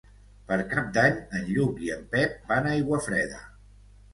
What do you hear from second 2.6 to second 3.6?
a Aiguafreda.